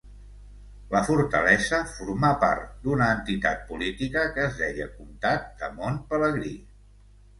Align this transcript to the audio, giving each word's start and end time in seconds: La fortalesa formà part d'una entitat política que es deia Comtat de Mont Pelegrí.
La 0.93 1.01
fortalesa 1.09 1.81
formà 1.97 2.31
part 2.43 2.71
d'una 2.87 3.11
entitat 3.17 3.61
política 3.73 4.25
que 4.39 4.47
es 4.47 4.59
deia 4.63 4.89
Comtat 4.95 5.49
de 5.61 5.71
Mont 5.81 6.05
Pelegrí. 6.15 6.57